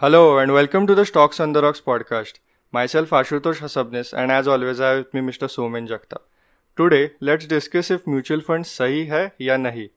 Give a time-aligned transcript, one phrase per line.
[0.00, 2.34] Hello and welcome to the Stocks on the Rocks podcast.
[2.70, 5.48] Myself Ashutosh Hasabnis and as always I have with me Mr.
[5.48, 6.20] Somen Jagtap.
[6.76, 9.88] Today let's discuss if mutual funds sahi hai ya nahi.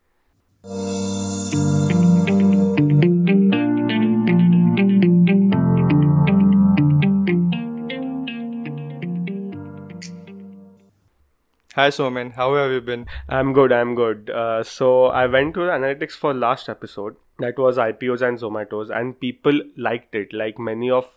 [11.76, 12.36] Hi Somen.
[12.36, 13.06] how have you been?
[13.28, 14.30] I'm good, I'm good.
[14.30, 18.90] Uh, so I went to the analytics for last episode that was IPOs and Zomatos,
[18.90, 20.34] and people liked it.
[20.34, 21.08] Like many of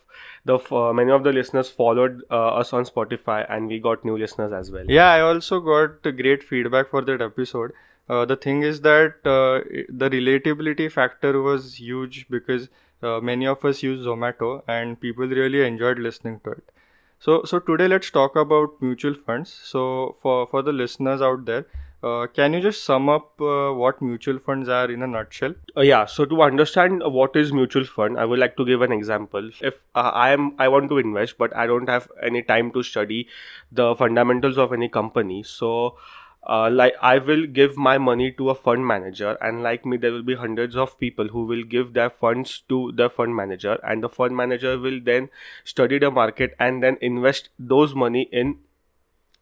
[0.45, 4.17] the uh, many of the listeners followed uh, us on Spotify, and we got new
[4.19, 4.85] listeners as well.
[4.89, 7.73] Yeah, I also got great feedback for that episode.
[8.09, 12.69] Uh, the thing is that uh, the relatability factor was huge because
[13.03, 16.71] uh, many of us use Zomato, and people really enjoyed listening to it.
[17.19, 19.51] So, so today let's talk about mutual funds.
[19.73, 21.67] So, for for the listeners out there,
[22.03, 25.55] uh, can you just sum up uh, what mutual funds are in a nutshell?
[25.77, 26.07] Uh, yeah.
[26.07, 29.51] So to understand what is mutual fund, I would like to give an example.
[29.61, 32.83] If uh, I am I want to invest, but I don't have any time to
[32.83, 33.29] study
[33.71, 35.97] the fundamentals of any company, so
[36.45, 40.11] uh, like I will give my money to a fund manager, and like me, there
[40.13, 44.03] will be hundreds of people who will give their funds to the fund manager, and
[44.03, 45.31] the fund manager will then
[45.65, 48.59] study the market and then invest those money in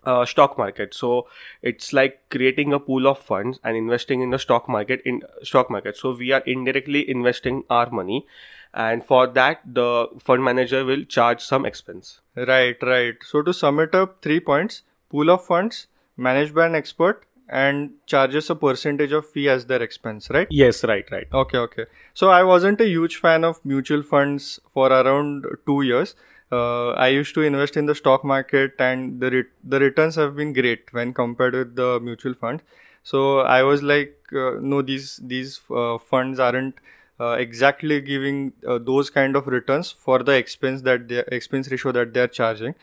[0.04, 1.26] uh, stock market so
[1.62, 5.70] it's like creating a pool of funds and investing in the stock market in stock
[5.70, 8.26] market so we are indirectly investing our money
[8.72, 13.16] and for that the fund manager will charge some expense Right, right.
[13.22, 17.90] So to sum it up, three points: pool of funds, managed by an expert, and
[18.06, 20.30] charges a percentage of fee as their expense.
[20.30, 20.46] Right?
[20.50, 21.86] yes right right Okay, okay.
[22.14, 26.14] So I wasn't a huge fan of mutual funds for around two years.
[26.52, 30.34] Uh, I used to invest in the stock market, and the ret- the returns have
[30.36, 32.62] been great when compared with the mutual funds.
[33.04, 36.74] So I was like, uh, no, these these uh, funds aren't
[37.20, 41.92] uh, exactly giving uh, those kind of returns for the expense that the expense ratio
[41.92, 42.74] that they are charging.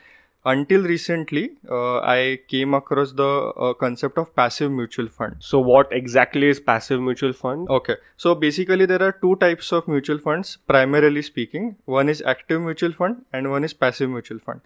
[0.52, 3.32] Until recently, uh, I came across the
[3.66, 5.36] uh, concept of passive mutual fund.
[5.48, 7.96] so what exactly is passive mutual fund Okay,
[8.26, 11.76] so basically there are two types of mutual funds, primarily speaking.
[11.98, 14.62] One is active mutual fund and one is passive mutual fund.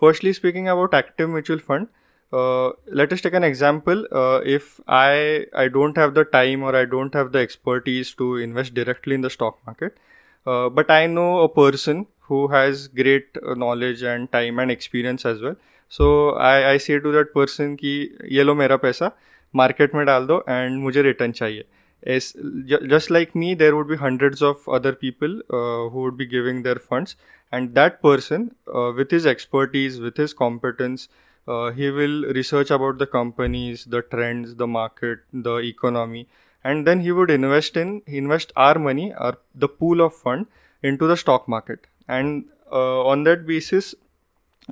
[0.00, 1.88] Firstly, speaking about active mutual fund,
[2.32, 4.06] uh, let us take an example.
[4.10, 8.36] Uh, if I I don't have the time or I don't have the expertise to
[8.36, 9.98] invest directly in the stock market,
[10.47, 15.25] uh, but I know a person who has great uh, knowledge and time and experience
[15.25, 15.55] as well.
[15.89, 17.93] So I I say to that person कि
[18.37, 19.11] ये लो मेरा पैसा
[19.55, 21.65] market में डाल दो and मुझे return चाहिए
[22.13, 22.25] is
[22.69, 26.25] ju- just like me there would be hundreds of other people uh, who would be
[26.33, 27.15] giving their funds
[27.51, 28.47] and that person
[28.79, 31.07] uh, with his expertise with his competence
[31.47, 36.27] uh, he will research about the companies the trends the market the economy
[36.70, 39.32] and then he would invest in invest our money or
[39.64, 40.46] the pool of fund
[40.82, 41.86] into the stock market.
[42.08, 43.94] And uh, on that basis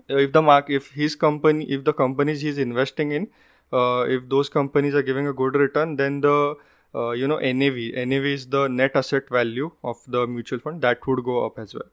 [0.09, 3.29] if the mark if his company if the companies he's investing in
[3.73, 6.57] uh, if those companies are giving a good return then the
[6.95, 7.79] uh, you know nav
[8.13, 11.75] nav is the net asset value of the mutual fund that would go up as
[11.75, 11.89] well.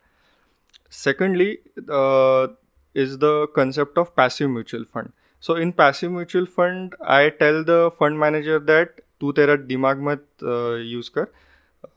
[0.89, 1.59] Secondly
[1.89, 2.47] uh,
[2.93, 5.11] is the concept of passive mutual fund.
[5.39, 10.26] So in passive mutual fund i tell the fund manager that तू तेरा दिमाग मत
[10.42, 11.26] use कर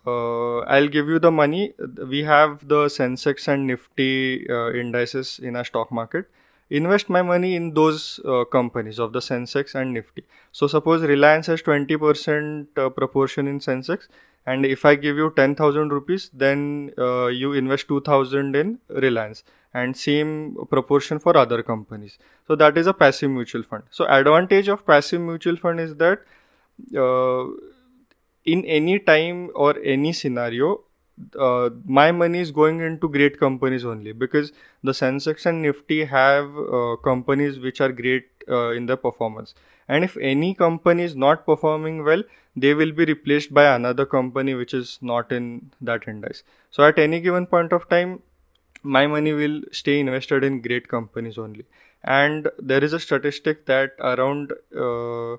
[0.05, 1.73] uh, I'll give you the money.
[2.07, 6.29] We have the Sensex and Nifty uh, indices in our stock market.
[6.69, 10.23] Invest my money in those uh, companies of the Sensex and Nifty.
[10.51, 14.07] So suppose Reliance has 20% uh, proportion in Sensex,
[14.45, 19.43] and if I give you 10,000 rupees, then uh, you invest 2,000 in Reliance,
[19.73, 22.17] and same proportion for other companies.
[22.47, 23.83] So that is a passive mutual fund.
[23.91, 26.21] So advantage of passive mutual fund is that
[26.96, 27.46] uh,
[28.44, 30.80] in any time or any scenario
[31.38, 36.50] uh, my money is going into great companies only because the sensex and nifty have
[36.58, 39.54] uh, companies which are great uh, in their performance.
[39.88, 42.22] And if any company is not performing well
[42.54, 46.98] they will be replaced by another company which is not in that index so at
[46.98, 48.22] any given point of time
[48.82, 51.64] my money will stay invested in great companies only.
[52.04, 55.36] And there is a statistic that around uh,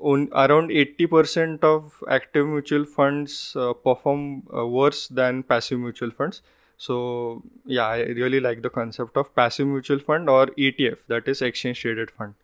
[0.00, 6.42] on, around 80% of active mutual funds uh, perform uh, worse than passive mutual funds
[6.76, 11.40] so yeah i really like the concept of passive mutual fund or etf that is
[11.40, 12.34] exchange traded fund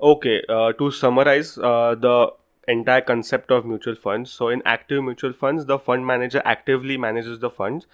[0.00, 2.30] Okay, uh, to summarize uh, the
[2.68, 4.30] entire concept of mutual funds.
[4.30, 7.86] So, in active mutual funds, the fund manager actively manages the funds,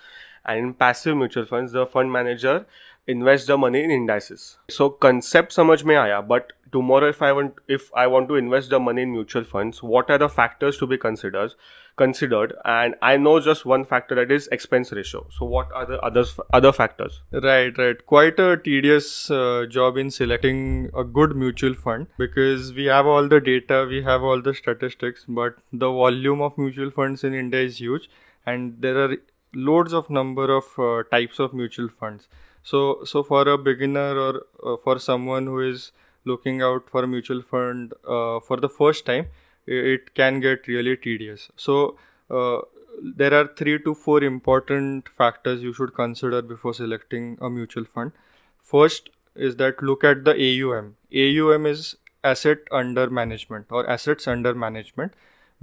[0.44, 2.67] and in passive mutual funds the fund manager
[3.06, 4.58] invests the money in indices.
[4.70, 8.70] So concept samajh mein aaya but tomorrow if i want if i want to invest
[8.75, 11.56] the money in mutual funds what are the factors to be considered
[11.96, 12.54] considered?
[12.64, 15.26] And i know just one factor that is expense ratio.
[15.38, 17.20] So what are the others other factors?
[17.32, 18.06] Right right.
[18.06, 23.28] Quite a tedious uh, job in selecting a good mutual fund because we have all
[23.28, 27.60] the data we have all the statistics but the volume of mutual funds in india
[27.60, 28.08] is huge
[28.46, 29.16] and there are
[29.55, 32.28] loads of number of uh, types of mutual funds
[32.62, 35.93] so so for a beginner or uh, for someone who is
[36.25, 39.26] looking out for mutual fund uh, for the first time
[39.67, 41.50] it can get really tedious.
[41.56, 41.97] So
[42.31, 42.61] uh,
[43.03, 48.12] there are three to four important factors you should consider before selecting a mutual fund.
[48.61, 54.55] First is that look at the aum aum is asset under management or assets under
[54.55, 55.15] management.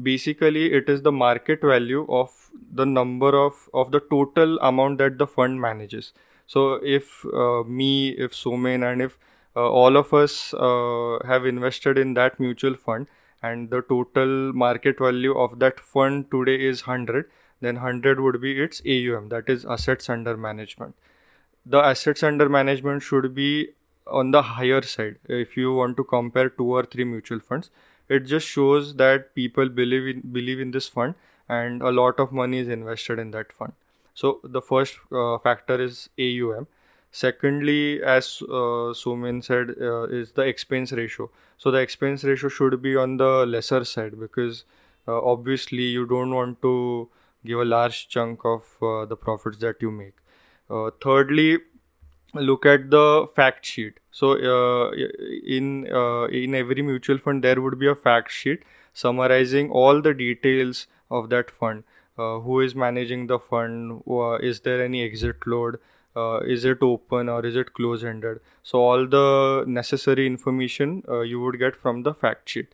[0.02, 5.18] Basically it is the market value of the number of of the total amount that
[5.18, 6.14] the fund manages
[6.54, 6.62] so
[6.98, 9.18] if uh, me if somen and if
[9.56, 13.08] uh, all of us uh, have invested in that mutual fund
[13.42, 17.30] and the total market value of that fund today is 100
[17.62, 20.96] then 100 would be its aum that is assets under management.
[21.66, 23.70] The assets under management should be
[24.08, 25.18] on the higher side.
[25.28, 27.70] If you want to compare two or three mutual funds
[28.08, 31.16] it just shows that people believe in believe in this fund
[31.48, 33.74] and a lot of money is invested in that fund
[34.20, 36.68] so the first uh, factor is aum
[37.12, 41.30] secondly as uh, Somen said uh, is the expense ratio.
[41.58, 44.66] So the expense ratio should be on the lesser side because
[45.08, 47.10] uh, obviously you don't want to
[47.46, 50.16] give a large chunk of uh, the profits that you make.
[50.70, 51.58] Uh, thirdly
[52.34, 54.00] look at the fact sheet.
[54.12, 54.92] So uh,
[55.58, 55.86] in
[56.42, 58.64] in every mutual fund there would be a fact sheet
[58.94, 61.84] summarizing all the details of that fund
[62.40, 64.02] who is managing the fund?
[64.42, 65.80] Is there any exit load?
[66.16, 71.20] Uh, is it open or is it close ended so all the necessary information uh,
[71.20, 72.68] you would get from the fact sheet.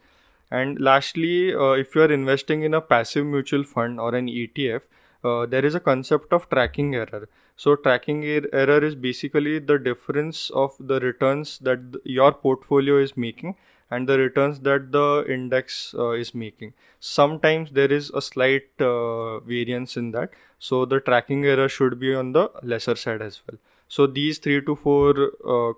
[0.49, 4.81] And lastly uh, if you are investing in a passive mutual fund or an etf
[5.23, 7.27] uh, there is a concept of tracking error.
[7.57, 12.97] So tracking er- error is basically the difference of the returns that th- your portfolio
[12.99, 13.55] is making
[13.91, 16.73] and the returns that the index uh, is making.
[16.99, 20.31] Sometimes there is a slight uh, variance in that.
[20.59, 23.59] So the tracking error should be on the lesser side as well.
[23.87, 25.73] So these three to four uh,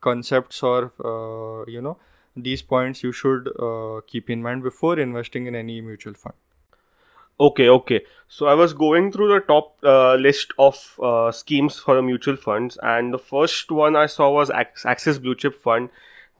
[0.00, 1.96] concepts or uh, you know
[2.36, 6.34] these points you should uh, keep in mind before investing in any mutual fund.
[7.40, 8.00] Okay, okay.
[8.28, 10.76] So I was going through the top uh, list of
[11.34, 15.88] schemes for mutual funds, and the first one I saw was Axis Blue Chip Fund,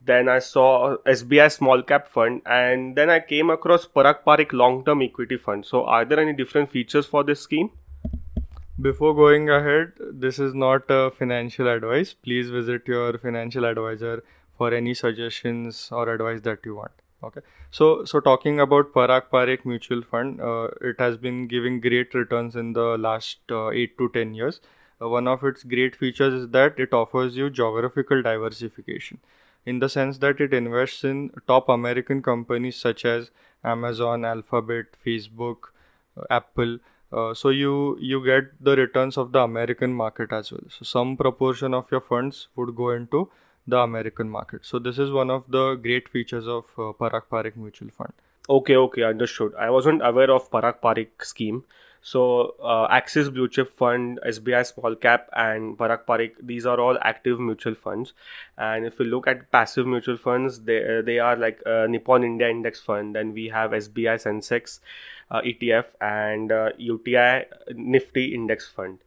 [0.05, 4.83] then I saw SBI Small Cap Fund, and then I came across Parag Parikh Long
[4.85, 5.65] Term Equity Fund.
[5.65, 7.71] So, are there any different features for this scheme?
[8.81, 12.13] Before going ahead, this is not a financial advice.
[12.13, 14.23] Please visit your financial advisor
[14.57, 16.91] for any suggestions or advice that you want.
[17.21, 17.41] Okay.
[17.71, 22.55] So, so talking about Parag Parikh Mutual Fund, uh, it has been giving great returns
[22.55, 24.61] in the last uh, eight to ten years.
[25.01, 29.19] Uh, one of its great features is that it offers you geographical diversification
[29.65, 33.31] in the sense that it invests in top American companies such as
[33.63, 35.69] Amazon, Alphabet, Facebook,
[36.17, 36.79] uh, Apple.
[37.11, 40.65] Uh, so you you get the returns of the American market as well.
[40.69, 43.29] So some proportion of your funds would go into
[43.67, 44.65] the American market.
[44.65, 48.13] So this is one of the great features of uh, Parag Parikh Mutual Fund.
[48.49, 49.53] Okay, okay, understood.
[49.59, 51.63] I wasn't aware of Parag Parikh scheme.
[52.01, 56.97] So uh, Axis Blue Chip Fund, SBI Small Cap, and Parag Parikh, these are all
[57.01, 58.13] active mutual funds.
[58.57, 62.49] And if you look at passive mutual funds, they they are like uh, Nippon India
[62.49, 63.15] Index Fund.
[63.15, 64.79] Then we have SBI Sensex
[65.29, 67.43] uh, ETF and UTI uh,
[67.75, 68.99] Nifty Index Fund.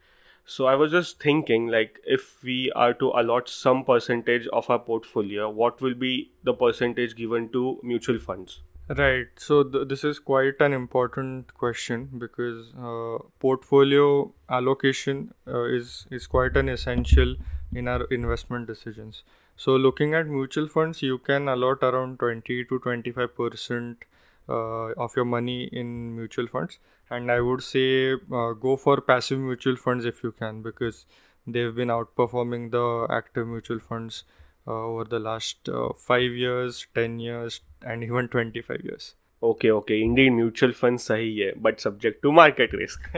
[0.45, 4.78] So I was just thinking, like, if we are to allot some percentage of our
[4.81, 8.61] portfolio, what will be the percentage given to mutual funds?
[8.89, 9.29] Right.
[9.37, 16.27] So th- this is quite an important question because uh, portfolio allocation uh, is is
[16.27, 17.37] quite an essential
[17.73, 19.23] in our investment decisions.
[19.57, 24.05] So looking at mutual funds, you can allot around 20 to 25 percent
[24.49, 29.39] uh, of your money in mutual funds, and I would say uh, go for passive
[29.39, 31.05] mutual funds if you can because
[31.47, 32.87] they've been outperforming the
[33.21, 34.25] active mutual funds
[34.67, 40.01] uh, over the last five years, 10 years, and even twenty five years okay okay
[40.01, 43.09] Indian mutual fund सही है but subject to market risk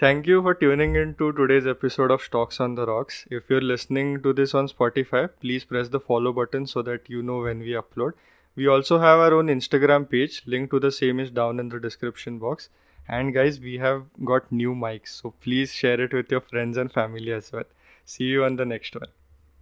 [0.00, 3.56] thank you for tuning in to today's episode of stocks on the rocks if you
[3.56, 7.40] are listening to this on Spotify please press the follow button so that you know
[7.42, 8.14] when we upload
[8.56, 11.80] we also have our own Instagram page link to the same is down in the
[11.82, 16.42] description box and guys we have got new mics so please share it with your
[16.50, 17.64] friends and family as well
[18.08, 19.12] see you on the next one